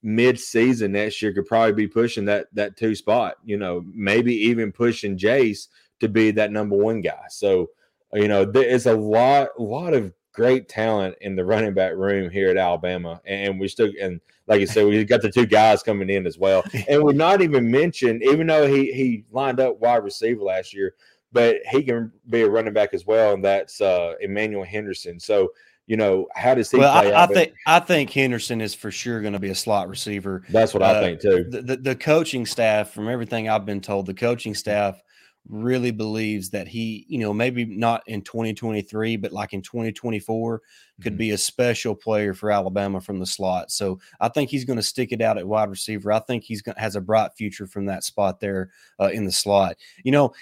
mid-season 0.04 0.92
next 0.92 1.22
year 1.22 1.34
could 1.34 1.46
probably 1.46 1.74
be 1.74 1.88
pushing 1.88 2.26
that 2.26 2.48
that 2.54 2.78
two 2.78 2.94
spot. 2.94 3.38
You 3.44 3.58
know, 3.58 3.84
maybe 3.94 4.36
even 4.36 4.72
pushing 4.72 5.18
Jase 5.18 5.70
to 6.00 6.10
be 6.10 6.32
that 6.32 6.52
number 6.52 6.76
one 6.76 7.02
guy. 7.02 7.24
So, 7.30 7.70
you 8.14 8.28
know, 8.28 8.46
there 8.46 8.66
is 8.66 8.86
a 8.86 8.96
lot, 8.96 9.50
a 9.58 9.64
lot 9.64 9.94
of 9.94 10.14
great 10.34 10.68
talent 10.68 11.16
in 11.22 11.36
the 11.36 11.46
running 11.46 11.74
back 11.74 11.94
room 11.94 12.30
here 12.30 12.50
at 12.50 12.58
Alabama, 12.58 13.22
and 13.26 13.60
we 13.60 13.68
still 13.68 13.90
and 14.02 14.20
like 14.48 14.60
you 14.60 14.68
said, 14.68 14.86
we 14.86 15.06
got 15.06 15.22
the 15.22 15.32
two 15.32 15.46
guys 15.46 15.82
coming 15.82 16.10
in 16.10 16.28
as 16.28 16.38
well, 16.38 16.64
and 16.88 17.02
we're 17.02 17.14
not 17.14 17.42
even 17.42 17.72
mentioned, 17.72 18.22
even 18.24 18.48
though 18.48 18.68
he 18.68 18.92
he 18.92 19.26
lined 19.32 19.60
up 19.60 19.80
wide 19.80 20.04
receiver 20.04 20.44
last 20.44 20.74
year, 20.74 20.96
but 21.32 21.58
he 21.70 21.84
can 21.84 22.12
be 22.30 22.42
a 22.42 22.50
running 22.50 22.74
back 22.74 22.94
as 22.94 23.06
well, 23.06 23.34
and 23.34 23.44
that's 23.44 23.80
uh, 23.80 24.14
Emmanuel 24.20 24.64
Henderson. 24.64 25.20
So 25.20 25.50
you 25.88 25.98
know, 25.98 26.28
how 26.36 26.56
does 26.56 26.72
he? 26.72 26.78
Well, 26.78 26.94
I, 26.94 27.24
I 27.24 27.28
think 27.28 27.54
I 27.66 27.80
think 27.80 28.10
Henderson 28.10 28.62
is 28.62 28.74
for 28.74 28.90
sure 28.90 29.22
going 29.22 29.34
to 29.34 29.40
be 29.40 29.50
a 29.50 29.56
slot 29.56 29.90
receiver. 29.90 30.44
That's 30.50 30.74
what 30.74 30.82
uh, 30.82 30.88
I 30.88 31.00
think 31.02 31.22
too. 31.22 31.46
The, 31.50 31.62
the, 31.62 31.78
the 31.78 31.96
coaching 31.96 32.46
staff, 32.46 32.92
from 32.92 33.10
everything 33.10 33.50
I've 33.50 33.66
been 33.66 33.82
told, 33.82 34.06
the 34.06 34.14
coaching 34.14 34.56
staff 34.56 35.02
really 35.50 35.92
believes 35.92 36.50
that 36.52 36.68
he, 36.68 37.06
you 37.10 37.20
know, 37.20 37.34
maybe 37.34 37.66
not 37.66 38.02
in 38.08 38.22
2023, 38.22 39.18
but 39.18 39.34
like 39.34 39.52
in 39.52 39.62
2024, 39.62 40.62
could 41.02 41.14
mm-hmm. 41.14 41.18
be 41.18 41.32
a 41.32 41.38
special 41.38 41.94
player 41.94 42.34
for 42.34 42.50
Alabama 42.50 43.02
from 43.02 43.20
the 43.20 43.26
slot. 43.26 43.70
So 43.70 44.00
I 44.22 44.30
think 44.30 44.50
he's 44.50 44.64
going 44.64 44.78
to 44.78 44.84
stick 44.84 45.12
it 45.12 45.22
out 45.22 45.38
at 45.38 45.48
wide 45.48 45.70
receiver. 45.70 46.14
I 46.14 46.20
think 46.20 46.44
he's 46.44 46.62
going 46.62 46.78
has 46.78 46.96
a 46.96 47.02
bright 47.02 47.32
future 47.38 47.68
from 47.68 47.86
that 47.88 48.06
spot 48.06 48.40
there 48.40 48.70
uh, 49.02 49.10
in 49.12 49.26
the 49.26 49.32
slot. 49.32 49.76
You 50.04 50.14
know, 50.14 50.34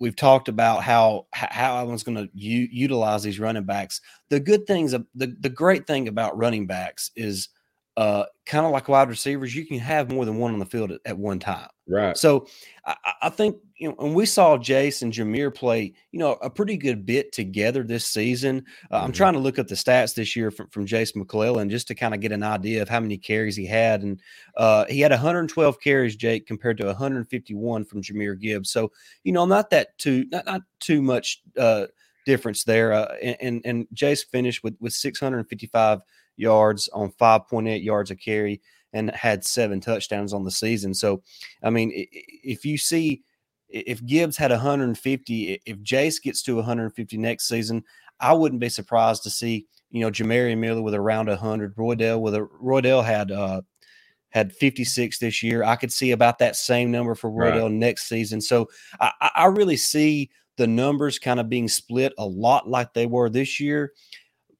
we've 0.00 0.16
talked 0.16 0.48
about 0.48 0.82
how 0.82 1.26
how 1.32 1.76
Alabama's 1.76 2.02
going 2.02 2.16
to 2.16 2.28
u- 2.34 2.68
utilize 2.70 3.22
these 3.22 3.40
running 3.40 3.64
backs. 3.64 4.00
The 4.30 4.40
good 4.40 4.66
things, 4.66 4.92
the 4.92 5.06
the 5.14 5.48
great 5.48 5.86
thing 5.86 6.08
about 6.08 6.36
running 6.36 6.66
backs 6.66 7.10
is 7.16 7.48
uh, 7.96 8.24
kind 8.46 8.64
of 8.64 8.72
like 8.72 8.88
wide 8.88 9.08
receivers, 9.08 9.54
you 9.54 9.66
can 9.66 9.78
have 9.78 10.10
more 10.10 10.24
than 10.24 10.38
one 10.38 10.52
on 10.52 10.58
the 10.58 10.66
field 10.66 10.92
at, 10.92 11.00
at 11.04 11.18
one 11.18 11.38
time. 11.38 11.68
Right. 11.86 12.16
So 12.16 12.46
I, 12.86 12.96
I, 13.22 13.28
think 13.28 13.56
you 13.82 13.88
know, 13.88 13.96
and 13.98 14.14
we 14.14 14.26
saw 14.26 14.56
Jase 14.56 15.02
and 15.02 15.12
Jahmyr 15.12 15.52
play, 15.52 15.92
you 16.12 16.20
know, 16.20 16.34
a 16.40 16.48
pretty 16.48 16.76
good 16.76 17.04
bit 17.04 17.32
together 17.32 17.82
this 17.82 18.06
season. 18.06 18.64
Uh, 18.92 18.96
mm-hmm. 18.96 19.06
I'm 19.06 19.12
trying 19.12 19.32
to 19.32 19.40
look 19.40 19.58
at 19.58 19.66
the 19.66 19.74
stats 19.74 20.14
this 20.14 20.36
year 20.36 20.52
from, 20.52 20.68
from 20.68 20.86
Jase 20.86 21.16
McClellan 21.16 21.68
just 21.68 21.88
to 21.88 21.96
kind 21.96 22.14
of 22.14 22.20
get 22.20 22.30
an 22.30 22.44
idea 22.44 22.80
of 22.80 22.88
how 22.88 23.00
many 23.00 23.18
carries 23.18 23.56
he 23.56 23.66
had, 23.66 24.02
and 24.02 24.20
uh, 24.56 24.84
he 24.88 25.00
had 25.00 25.10
112 25.10 25.80
carries, 25.80 26.14
Jake, 26.14 26.46
compared 26.46 26.76
to 26.78 26.86
151 26.86 27.84
from 27.84 28.02
Jahmyr 28.02 28.38
Gibbs. 28.38 28.70
So 28.70 28.92
you 29.24 29.32
know, 29.32 29.46
not 29.46 29.70
that 29.70 29.98
too 29.98 30.26
not, 30.30 30.46
not 30.46 30.62
too 30.78 31.02
much 31.02 31.42
uh, 31.58 31.86
difference 32.24 32.62
there. 32.62 32.92
Uh, 32.92 33.14
and, 33.20 33.36
and 33.40 33.62
and 33.64 33.86
Jase 33.92 34.22
finished 34.22 34.62
with 34.62 34.76
with 34.78 34.92
655 34.92 36.02
yards 36.36 36.88
on 36.92 37.10
5.8 37.10 37.82
yards 37.82 38.12
a 38.12 38.16
carry 38.16 38.60
and 38.92 39.10
had 39.10 39.44
seven 39.44 39.80
touchdowns 39.80 40.32
on 40.32 40.44
the 40.44 40.50
season. 40.52 40.94
So, 40.94 41.22
I 41.64 41.70
mean, 41.70 41.90
if 41.94 42.64
you 42.64 42.78
see, 42.78 43.22
if 43.72 44.04
Gibbs 44.04 44.36
had 44.36 44.50
150, 44.50 45.60
if 45.64 45.82
Jase 45.82 46.18
gets 46.18 46.42
to 46.42 46.56
150 46.56 47.16
next 47.16 47.48
season, 47.48 47.82
I 48.20 48.32
wouldn't 48.34 48.60
be 48.60 48.68
surprised 48.68 49.22
to 49.24 49.30
see, 49.30 49.66
you 49.90 50.00
know, 50.00 50.10
Jamarion 50.10 50.58
Miller 50.58 50.82
with 50.82 50.94
around 50.94 51.28
100. 51.28 51.74
Roydell 51.76 52.20
with 52.20 52.34
a 52.34 52.40
Roydell 52.62 53.04
had 53.04 53.32
uh 53.32 53.62
had 54.30 54.52
56 54.54 55.18
this 55.18 55.42
year. 55.42 55.62
I 55.62 55.76
could 55.76 55.92
see 55.92 56.12
about 56.12 56.38
that 56.38 56.56
same 56.56 56.90
number 56.90 57.14
for 57.14 57.30
Roydell 57.30 57.64
right. 57.64 57.72
next 57.72 58.08
season. 58.08 58.40
So 58.40 58.68
I, 58.98 59.30
I 59.34 59.46
really 59.46 59.76
see 59.76 60.30
the 60.56 60.66
numbers 60.66 61.18
kind 61.18 61.38
of 61.38 61.50
being 61.50 61.68
split 61.68 62.14
a 62.18 62.26
lot 62.26 62.68
like 62.68 62.94
they 62.94 63.06
were 63.06 63.28
this 63.28 63.60
year. 63.60 63.92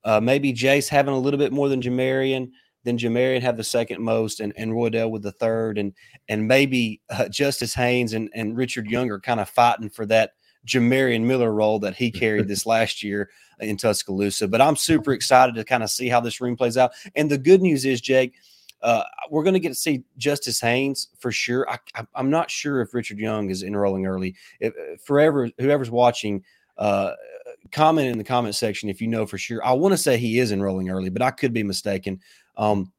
Uh, 0.05 0.21
maybe 0.21 0.53
Jase 0.53 0.89
having 0.89 1.15
a 1.15 1.19
little 1.19 1.39
bit 1.39 1.53
more 1.53 1.69
than 1.69 1.81
Jamarion, 1.81 2.51
then 2.85 2.99
Jamarion 2.99 3.43
have 3.43 3.57
the 3.57 3.65
second 3.65 4.03
most, 4.03 4.41
and, 4.41 4.53
and 4.57 4.73
Roydell 4.73 5.11
with 5.11 5.23
the 5.23 5.33
third, 5.33 5.79
and 5.79 5.93
and 6.29 6.47
maybe 6.47 7.01
uh, 7.11 7.29
Justice 7.29 7.75
Haynes 7.75 8.13
and, 8.13 8.29
and 8.35 8.57
Richard 8.57 8.87
Younger 8.87 9.21
kind 9.21 9.41
of 9.41 9.49
fighting 9.49 9.91
for 9.91 10.07
that 10.07 10.33
Jamarion 10.67 11.23
Miller 11.23 11.53
role 11.53 11.79
that 11.81 11.97
he 11.97 12.11
carried 12.11 12.49
this 12.49 12.67
last 12.67 13.03
year 13.03 13.31
in 13.61 13.77
Tuscaloosa. 13.77 14.49
But 14.49 14.61
I'm 14.61 14.77
super 14.77 15.13
excited 15.13 15.55
to 15.57 15.65
kind 15.65 15.83
of 15.83 15.91
see 15.91 16.09
how 16.09 16.21
this 16.21 16.41
room 16.41 16.57
plays 16.57 16.77
out. 16.77 16.93
And 17.15 17.31
the 17.31 17.39
good 17.39 17.63
news 17.63 17.85
is, 17.85 18.01
Jake, 18.01 18.35
uh, 18.83 19.05
we're 19.31 19.45
going 19.45 19.55
to 19.55 19.61
get 19.61 19.69
to 19.69 19.75
see 19.75 20.03
Justice 20.19 20.61
Haynes 20.61 21.09
for 21.19 21.31
sure. 21.31 21.69
I, 21.71 21.79
am 22.17 22.31
not 22.31 22.51
sure 22.51 22.81
if 22.81 22.95
Richard 22.95 23.19
Young 23.19 23.51
is 23.51 23.63
enrolling 23.63 24.07
early. 24.07 24.35
If, 24.61 24.75
forever, 25.05 25.51
whoever's 25.59 25.91
watching, 25.91 26.43
uh, 26.79 27.13
comment 27.71 28.09
in 28.09 28.19
the 28.19 28.25
comment 28.25 28.55
section 28.55 28.89
if 28.89 29.01
you 29.01 29.07
know 29.07 29.27
for 29.27 29.39
sure. 29.39 29.65
I 29.65 29.73
want 29.73 29.93
to 29.93 29.99
say 29.99 30.17
he 30.17 30.41
is 30.41 30.53
enrolling 30.53 30.91
early, 30.91 31.11
but 31.11 31.23
I 31.23 31.31
could 31.31 31.53
be 31.53 31.63
mistaken. 31.63 32.21
Um, 32.57 32.93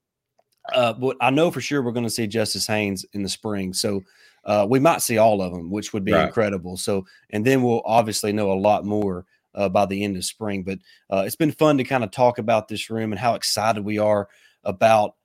uh, 0.74 0.94
but 0.94 1.18
I 1.20 1.30
know 1.30 1.52
for 1.52 1.62
sure 1.62 1.82
we're 1.82 1.92
going 1.92 2.06
to 2.06 2.10
see 2.10 2.28
Justice 2.28 2.68
Haynes 2.68 3.06
in 3.14 3.24
the 3.24 3.30
spring. 3.30 3.74
So 3.74 4.02
uh, 4.46 4.66
we 4.70 4.80
might 4.80 5.02
see 5.02 5.18
all 5.18 5.42
of 5.42 5.52
them, 5.52 5.70
which 5.70 5.94
would 5.94 6.06
be 6.06 6.14
right. 6.14 6.28
incredible. 6.28 6.78
So, 6.78 7.06
and 7.30 7.46
then 7.46 7.64
we'll 7.64 7.82
obviously 7.86 8.32
know 8.32 8.52
a 8.52 8.54
lot 8.54 8.86
more 8.86 9.26
uh, 9.56 9.70
by 9.70 9.86
the 9.86 10.04
end 10.04 10.18
of 10.18 10.26
spring. 10.26 10.64
But 10.64 10.80
uh, 11.10 11.24
it's 11.26 11.36
been 11.36 11.52
fun 11.52 11.78
to 11.78 11.84
kind 11.84 12.04
of 12.04 12.12
talk 12.12 12.38
about 12.38 12.68
this 12.68 12.90
room 12.90 13.12
and 13.12 13.20
how 13.20 13.36
excited 13.36 13.84
we 13.84 14.00
are 14.00 14.30
about 14.64 15.16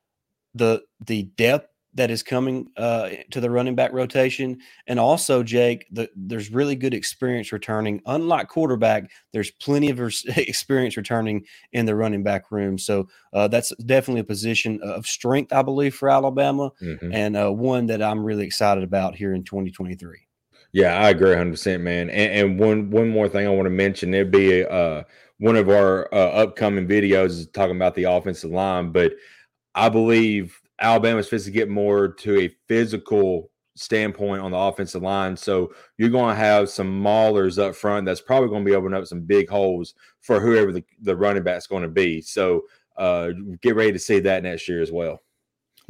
the 0.55 0.83
the 1.07 1.25
depth 1.37 1.69
that 1.99 2.11
is 2.13 2.23
coming 2.23 2.71
uh, 2.77 3.11
to 3.33 3.41
the 3.41 3.51
running 3.51 3.75
back 3.75 3.93
rotation. 3.93 4.59
And 4.87 5.01
also, 5.01 5.43
Jake, 5.43 5.87
the, 5.91 6.09
there's 6.15 6.51
really 6.51 6.77
good 6.77 6.95
experience 6.95 7.53
returning. 7.53 8.01
Unlike 8.07 8.49
quarterback, 8.49 9.11
there's 9.33 9.51
plenty 9.51 9.91
of 9.91 10.01
experience 10.37 10.97
returning 10.97 11.45
in 11.73 11.87
the 11.87 11.97
running 11.97 12.23
back 12.23 12.51
room. 12.53 12.79
So 12.79 13.09
uh, 13.33 13.49
that's 13.49 13.75
definitely 13.85 14.21
a 14.21 14.25
position 14.25 14.81
of 14.83 15.07
strength, 15.07 15.53
I 15.53 15.63
believe, 15.63 15.95
for 15.95 16.09
Alabama, 16.09 16.71
mm-hmm. 16.81 17.13
and 17.13 17.37
uh, 17.37 17.51
one 17.53 17.87
that 17.87 18.01
I'm 18.01 18.25
really 18.25 18.47
excited 18.47 18.85
about 18.85 19.17
here 19.17 19.35
in 19.35 19.43
2023. 19.43 20.21
Yeah, 20.73 20.97
I 20.97 21.09
agree 21.11 21.31
100, 21.31 21.51
percent 21.51 21.83
man. 21.83 22.11
And, 22.11 22.33
and, 22.33 22.61
one 22.61 22.91
one 22.91 23.09
more 23.09 23.29
thing 23.29 23.47
I 23.47 23.51
want 23.51 23.67
to 23.67 23.71
mention, 23.71 24.13
there'd 24.13 24.31
be 24.31 24.65
uh, 24.65 25.03
one 25.39 25.57
of 25.57 25.69
our 25.69 26.13
uh, 26.15 26.29
upcoming 26.29 26.87
videos 26.87 27.31
is 27.31 27.49
talking 27.49 27.75
about 27.75 27.95
the 27.95 28.05
offensive 28.05 28.51
line, 28.51 28.93
but 28.93 29.15
I 29.75 29.89
believe 29.89 30.61
Alabama's 30.81 31.27
supposed 31.27 31.47
to 31.47 31.51
get 31.51 31.69
more 31.69 32.09
to 32.09 32.41
a 32.41 32.49
physical 32.69 33.51
standpoint 33.75 34.43
on 34.43 34.51
the 34.51 34.57
offensive 34.57 35.03
line. 35.03 35.37
So 35.37 35.73
you're 35.97 36.09
going 36.09 36.35
to 36.35 36.41
have 36.41 36.69
some 36.69 37.03
maulers 37.03 37.63
up 37.63 37.75
front 37.75 38.07
that's 38.07 38.21
probably 38.21 38.49
going 38.49 38.65
to 38.65 38.71
be 38.71 38.75
opening 38.75 38.99
up 38.99 39.07
some 39.07 39.23
big 39.23 39.49
holes 39.49 39.95
for 40.21 40.41
whoever 40.41 40.73
the, 40.73 40.85
the 41.03 41.17
running 41.17 41.45
back's 41.45 41.67
going 41.67 41.85
to 41.85 41.89
be. 41.89 42.21
So 42.21 42.63
uh, 42.97 43.31
get 43.63 43.77
ready 43.77 43.93
to 43.93 43.99
see 43.99 44.19
that 44.21 44.43
next 44.43 44.69
year 44.69 44.83
as 44.83 44.91
well. 44.91 45.21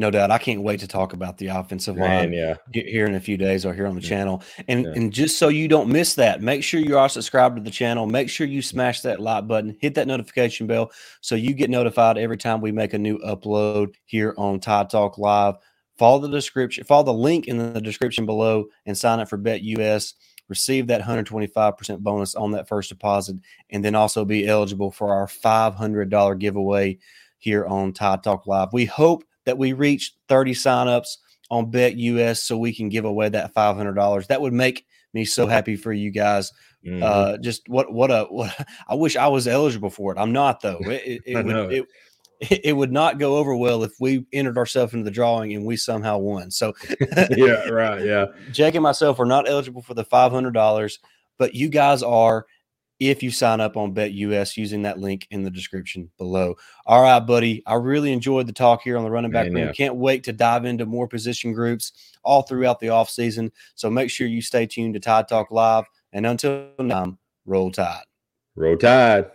No 0.00 0.12
doubt. 0.12 0.30
I 0.30 0.38
can't 0.38 0.62
wait 0.62 0.78
to 0.80 0.86
talk 0.86 1.12
about 1.12 1.38
the 1.38 1.48
offensive 1.48 1.96
Man, 1.96 2.08
line 2.08 2.32
yeah. 2.32 2.54
here 2.72 3.04
in 3.06 3.16
a 3.16 3.20
few 3.20 3.36
days 3.36 3.66
or 3.66 3.74
here 3.74 3.88
on 3.88 3.96
the 3.96 4.00
yeah. 4.00 4.08
channel. 4.08 4.42
And 4.68 4.84
yeah. 4.84 4.92
and 4.94 5.12
just 5.12 5.38
so 5.38 5.48
you 5.48 5.66
don't 5.66 5.88
miss 5.88 6.14
that, 6.14 6.40
make 6.40 6.62
sure 6.62 6.78
you 6.78 6.96
are 6.96 7.08
subscribed 7.08 7.56
to 7.56 7.62
the 7.62 7.70
channel. 7.70 8.06
Make 8.06 8.30
sure 8.30 8.46
you 8.46 8.62
smash 8.62 9.00
that 9.00 9.18
like 9.18 9.48
button, 9.48 9.76
hit 9.80 9.96
that 9.96 10.06
notification 10.06 10.68
bell 10.68 10.92
so 11.20 11.34
you 11.34 11.52
get 11.52 11.68
notified 11.68 12.16
every 12.16 12.36
time 12.36 12.60
we 12.60 12.70
make 12.70 12.94
a 12.94 12.98
new 12.98 13.18
upload 13.18 13.94
here 14.04 14.34
on 14.38 14.60
Tide 14.60 14.88
Talk 14.88 15.18
Live. 15.18 15.56
Follow 15.96 16.20
the 16.20 16.28
description, 16.28 16.84
follow 16.84 17.02
the 17.02 17.12
link 17.12 17.48
in 17.48 17.72
the 17.72 17.80
description 17.80 18.24
below 18.24 18.66
and 18.86 18.96
sign 18.96 19.18
up 19.18 19.28
for 19.28 19.36
BetUS. 19.36 20.14
Receive 20.46 20.86
that 20.86 21.02
125% 21.02 21.98
bonus 21.98 22.34
on 22.36 22.52
that 22.52 22.68
first 22.68 22.88
deposit, 22.88 23.36
and 23.68 23.84
then 23.84 23.94
also 23.94 24.24
be 24.24 24.46
eligible 24.46 24.90
for 24.90 25.12
our 25.12 25.26
$500 25.26 26.38
giveaway 26.38 26.98
here 27.36 27.66
on 27.66 27.92
Tide 27.92 28.22
Talk 28.22 28.46
Live. 28.46 28.72
We 28.72 28.84
hope 28.84 29.24
that 29.48 29.56
we 29.56 29.72
reach 29.72 30.14
30 30.28 30.52
signups 30.52 31.16
on 31.50 31.72
BetUS 31.72 32.36
so 32.36 32.58
we 32.58 32.74
can 32.74 32.90
give 32.90 33.06
away 33.06 33.30
that 33.30 33.54
$500. 33.54 34.26
That 34.26 34.42
would 34.42 34.52
make 34.52 34.84
me 35.14 35.24
so 35.24 35.46
happy 35.46 35.74
for 35.74 35.90
you 35.90 36.10
guys. 36.10 36.52
Mm-hmm. 36.86 37.02
Uh, 37.02 37.38
just 37.38 37.66
what 37.66 37.92
what 37.92 38.10
a 38.10 38.24
what 38.24 38.54
I 38.86 38.94
wish 38.94 39.16
I 39.16 39.26
was 39.28 39.48
eligible 39.48 39.88
for 39.88 40.12
it. 40.12 40.18
I'm 40.18 40.32
not 40.32 40.60
though. 40.60 40.78
It, 40.84 41.22
it, 41.26 41.36
it 41.38 41.44
would 41.44 41.72
it, 41.72 41.86
it, 42.64 42.72
would 42.74 42.92
not 42.92 43.18
go 43.18 43.36
over 43.36 43.56
well 43.56 43.82
if 43.82 43.92
we 43.98 44.26
entered 44.32 44.58
ourselves 44.58 44.92
into 44.92 45.04
the 45.04 45.10
drawing 45.10 45.54
and 45.54 45.64
we 45.64 45.76
somehow 45.76 46.18
won. 46.18 46.50
So 46.50 46.74
yeah, 47.30 47.68
right, 47.68 48.04
yeah. 48.04 48.26
Jake 48.52 48.74
and 48.74 48.82
myself 48.82 49.18
are 49.18 49.26
not 49.26 49.48
eligible 49.48 49.82
for 49.82 49.94
the 49.94 50.04
five 50.04 50.30
hundred 50.30 50.52
dollars, 50.52 50.98
but 51.38 51.54
you 51.54 51.70
guys 51.70 52.02
are, 52.02 52.46
if 53.00 53.22
you 53.22 53.30
sign 53.30 53.60
up 53.60 53.76
on 53.76 53.94
BetUS 53.94 54.56
using 54.56 54.82
that 54.82 54.98
link 54.98 55.26
in 55.30 55.44
the 55.44 55.50
description 55.50 56.10
below. 56.18 56.56
All 56.86 57.02
right, 57.02 57.20
buddy. 57.20 57.62
I 57.66 57.74
really 57.74 58.12
enjoyed 58.12 58.46
the 58.46 58.52
talk 58.52 58.82
here 58.82 58.96
on 58.96 59.04
the 59.04 59.10
running 59.10 59.30
back 59.30 59.46
Man, 59.46 59.54
room. 59.54 59.66
Yeah. 59.66 59.72
Can't 59.72 59.96
wait 59.96 60.24
to 60.24 60.32
dive 60.32 60.64
into 60.64 60.84
more 60.86 61.06
position 61.06 61.52
groups 61.52 61.92
all 62.24 62.42
throughout 62.42 62.80
the 62.80 62.88
offseason. 62.88 63.50
So 63.74 63.88
make 63.88 64.10
sure 64.10 64.26
you 64.26 64.42
stay 64.42 64.66
tuned 64.66 64.94
to 64.94 65.00
Tide 65.00 65.28
Talk 65.28 65.50
Live. 65.50 65.84
And 66.12 66.26
until 66.26 66.70
now, 66.78 67.18
roll 67.46 67.70
tide. 67.70 68.04
Roll 68.56 68.76
tide. 68.76 69.30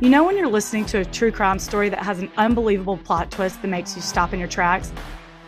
You 0.00 0.10
know, 0.10 0.24
when 0.24 0.36
you're 0.36 0.48
listening 0.48 0.84
to 0.86 0.98
a 0.98 1.04
true 1.06 1.32
crime 1.32 1.58
story 1.58 1.88
that 1.88 2.00
has 2.00 2.18
an 2.18 2.30
unbelievable 2.36 2.98
plot 2.98 3.30
twist 3.30 3.62
that 3.62 3.68
makes 3.68 3.96
you 3.96 4.02
stop 4.02 4.34
in 4.34 4.38
your 4.38 4.48
tracks? 4.48 4.92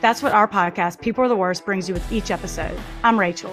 That's 0.00 0.22
what 0.22 0.32
our 0.32 0.48
podcast, 0.48 1.00
People 1.00 1.24
Are 1.24 1.28
the 1.28 1.36
Worst, 1.36 1.66
brings 1.66 1.86
you 1.88 1.94
with 1.94 2.10
each 2.10 2.30
episode. 2.30 2.78
I'm 3.04 3.20
Rachel. 3.20 3.52